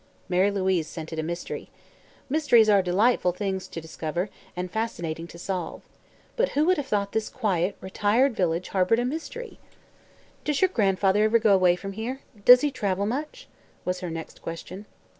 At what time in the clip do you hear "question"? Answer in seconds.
14.41-14.87